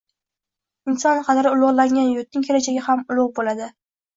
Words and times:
Inson 0.93 1.21
qadri 1.27 1.51
ulug‘langan 1.57 2.09
yurtning 2.15 2.49
kelajagi 2.49 2.85
ham 2.89 3.05
ulug‘ 3.17 3.35
bo‘lading 3.39 3.75